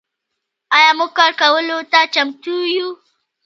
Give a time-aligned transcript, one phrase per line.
[0.75, 2.87] آیا موږ کار کولو ته چمتو یو؟